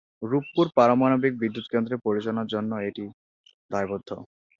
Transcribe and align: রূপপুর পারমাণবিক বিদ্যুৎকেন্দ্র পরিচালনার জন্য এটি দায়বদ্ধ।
রূপপুর 0.21 0.65
পারমাণবিক 0.77 1.33
বিদ্যুৎকেন্দ্র 1.41 1.93
পরিচালনার 2.05 2.51
জন্য 2.53 2.71
এটি 2.87 3.05
দায়বদ্ধ। 3.71 4.09